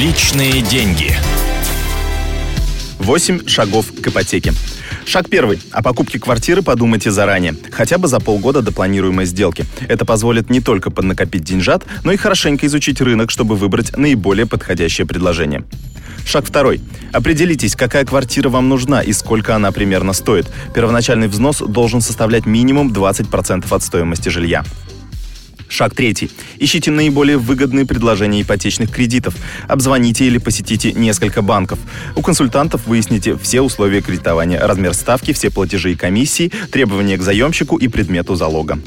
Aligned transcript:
Личные 0.00 0.62
деньги. 0.62 1.12
8 3.00 3.46
шагов 3.46 3.92
к 4.02 4.06
ипотеке. 4.06 4.54
Шаг 5.04 5.28
первый. 5.28 5.60
О 5.72 5.82
покупке 5.82 6.18
квартиры 6.18 6.62
подумайте 6.62 7.10
заранее, 7.10 7.54
хотя 7.70 7.98
бы 7.98 8.08
за 8.08 8.18
полгода 8.18 8.62
до 8.62 8.72
планируемой 8.72 9.26
сделки. 9.26 9.66
Это 9.88 10.06
позволит 10.06 10.48
не 10.48 10.62
только 10.62 10.90
поднакопить 10.90 11.44
деньжат, 11.44 11.84
но 12.02 12.12
и 12.12 12.16
хорошенько 12.16 12.66
изучить 12.66 13.02
рынок, 13.02 13.30
чтобы 13.30 13.56
выбрать 13.56 13.94
наиболее 13.94 14.46
подходящее 14.46 15.06
предложение. 15.06 15.64
Шаг 16.24 16.46
второй. 16.46 16.80
Определитесь, 17.12 17.76
какая 17.76 18.06
квартира 18.06 18.48
вам 18.48 18.70
нужна 18.70 19.02
и 19.02 19.12
сколько 19.12 19.54
она 19.54 19.70
примерно 19.70 20.14
стоит. 20.14 20.46
Первоначальный 20.74 21.28
взнос 21.28 21.58
должен 21.58 22.00
составлять 22.00 22.46
минимум 22.46 22.90
20% 22.90 23.66
от 23.70 23.82
стоимости 23.82 24.30
жилья. 24.30 24.64
Шаг 25.70 25.94
третий. 25.94 26.30
Ищите 26.58 26.90
наиболее 26.90 27.38
выгодные 27.38 27.86
предложения 27.86 28.42
ипотечных 28.42 28.90
кредитов. 28.90 29.34
Обзвоните 29.68 30.26
или 30.26 30.38
посетите 30.38 30.92
несколько 30.92 31.42
банков. 31.42 31.78
У 32.16 32.22
консультантов 32.22 32.86
выясните 32.88 33.38
все 33.38 33.60
условия 33.60 34.02
кредитования, 34.02 34.60
размер 34.60 34.94
ставки, 34.94 35.32
все 35.32 35.48
платежи 35.48 35.92
и 35.92 35.94
комиссии, 35.94 36.50
требования 36.72 37.16
к 37.16 37.22
заемщику 37.22 37.76
и 37.76 37.86
предмету 37.86 38.34
залога. 38.34 38.80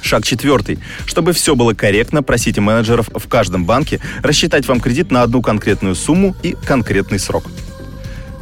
Шаг 0.00 0.24
четвертый. 0.24 0.78
Чтобы 1.06 1.32
все 1.32 1.56
было 1.56 1.74
корректно, 1.74 2.22
просите 2.22 2.60
менеджеров 2.60 3.08
в 3.12 3.26
каждом 3.26 3.64
банке 3.64 4.00
рассчитать 4.22 4.68
вам 4.68 4.80
кредит 4.80 5.10
на 5.10 5.22
одну 5.22 5.42
конкретную 5.42 5.96
сумму 5.96 6.36
и 6.44 6.54
конкретный 6.64 7.18
срок. 7.18 7.50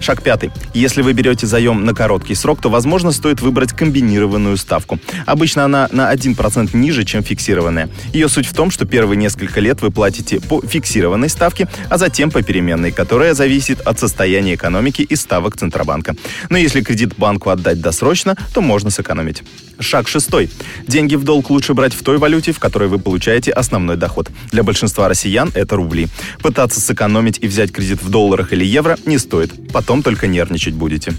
Шаг 0.00 0.22
пятый. 0.22 0.50
Если 0.74 1.02
вы 1.02 1.12
берете 1.12 1.46
заем 1.46 1.84
на 1.84 1.94
короткий 1.94 2.34
срок, 2.34 2.60
то, 2.60 2.68
возможно, 2.68 3.12
стоит 3.12 3.40
выбрать 3.40 3.72
комбинированную 3.72 4.56
ставку. 4.56 4.98
Обычно 5.26 5.64
она 5.64 5.88
на 5.92 6.12
1% 6.12 6.76
ниже, 6.76 7.04
чем 7.04 7.22
фиксированная. 7.22 7.88
Ее 8.12 8.28
суть 8.28 8.46
в 8.46 8.54
том, 8.54 8.70
что 8.70 8.84
первые 8.84 9.16
несколько 9.16 9.60
лет 9.60 9.82
вы 9.82 9.90
платите 9.90 10.40
по 10.40 10.60
фиксированной 10.60 11.28
ставке, 11.28 11.68
а 11.88 11.98
затем 11.98 12.30
по 12.30 12.42
переменной, 12.42 12.92
которая 12.92 13.34
зависит 13.34 13.80
от 13.80 13.98
состояния 13.98 14.54
экономики 14.54 15.02
и 15.02 15.16
ставок 15.16 15.56
Центробанка. 15.56 16.16
Но 16.50 16.58
если 16.58 16.82
кредит 16.82 17.14
банку 17.16 17.50
отдать 17.50 17.80
досрочно, 17.80 18.36
то 18.52 18.60
можно 18.60 18.90
сэкономить. 18.90 19.42
Шаг 19.80 20.08
шестой. 20.08 20.50
Деньги 20.86 21.16
в 21.16 21.24
долг 21.24 21.50
лучше 21.50 21.74
брать 21.74 21.94
в 21.94 22.02
той 22.02 22.18
валюте, 22.18 22.52
в 22.52 22.58
которой 22.58 22.88
вы 22.88 22.98
получаете 22.98 23.50
основной 23.50 23.96
доход. 23.96 24.30
Для 24.52 24.62
большинства 24.62 25.08
россиян 25.08 25.50
это 25.54 25.76
рубли. 25.76 26.08
Пытаться 26.42 26.80
сэкономить 26.80 27.38
и 27.40 27.48
взять 27.48 27.72
кредит 27.72 28.02
в 28.02 28.08
долларах 28.08 28.52
или 28.52 28.64
евро 28.64 28.98
не 29.04 29.18
стоит. 29.18 29.52
Потом 29.84 30.02
только 30.02 30.26
нервничать 30.26 30.72
будете. 30.72 31.12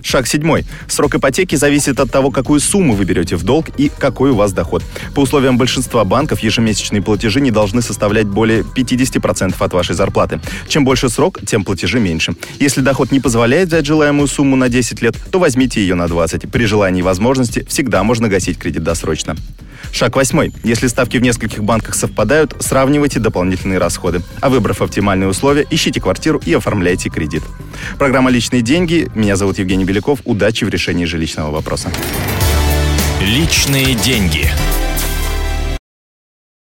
Шаг 0.00 0.28
седьмой. 0.28 0.64
Срок 0.86 1.16
ипотеки 1.16 1.56
зависит 1.56 1.98
от 1.98 2.08
того, 2.08 2.30
какую 2.30 2.60
сумму 2.60 2.94
вы 2.94 3.04
берете 3.04 3.34
в 3.34 3.42
долг 3.42 3.66
и 3.76 3.88
какой 3.88 4.30
у 4.30 4.36
вас 4.36 4.52
доход. 4.52 4.84
По 5.12 5.20
условиям 5.20 5.58
большинства 5.58 6.04
банков 6.04 6.38
ежемесячные 6.38 7.02
платежи 7.02 7.40
не 7.40 7.50
должны 7.50 7.82
составлять 7.82 8.28
более 8.28 8.60
50% 8.60 9.56
от 9.58 9.72
вашей 9.72 9.96
зарплаты. 9.96 10.40
Чем 10.68 10.84
больше 10.84 11.08
срок, 11.08 11.40
тем 11.44 11.64
платежи 11.64 11.98
меньше. 11.98 12.34
Если 12.60 12.80
доход 12.80 13.10
не 13.10 13.18
позволяет 13.18 13.66
взять 13.66 13.86
желаемую 13.86 14.28
сумму 14.28 14.54
на 14.54 14.68
10 14.68 15.02
лет, 15.02 15.16
то 15.32 15.40
возьмите 15.40 15.80
ее 15.80 15.96
на 15.96 16.06
20. 16.06 16.48
При 16.48 16.64
желании 16.66 17.00
и 17.00 17.02
возможности 17.02 17.66
всегда 17.68 18.04
можно 18.04 18.28
гасить 18.28 18.56
кредит 18.56 18.84
досрочно. 18.84 19.34
Шаг 19.92 20.14
восьмой. 20.16 20.52
Если 20.62 20.86
ставки 20.86 21.16
в 21.16 21.22
нескольких 21.22 21.64
банках 21.64 21.94
совпадают, 21.94 22.54
сравнивайте 22.60 23.18
дополнительные 23.18 23.78
расходы. 23.78 24.22
А 24.40 24.48
выбрав 24.48 24.82
оптимальные 24.82 25.28
условия, 25.28 25.66
ищите 25.70 26.00
квартиру 26.00 26.40
и 26.44 26.52
оформляйте 26.52 27.10
кредит. 27.10 27.42
Программа 27.98 28.30
«Личные 28.30 28.62
деньги». 28.62 29.08
Меня 29.14 29.36
зовут 29.36 29.58
Евгений 29.58 29.84
Беляков. 29.84 30.20
Удачи 30.24 30.64
в 30.64 30.68
решении 30.68 31.04
жилищного 31.04 31.50
вопроса. 31.50 31.90
Личные 33.20 33.94
деньги. 33.94 34.50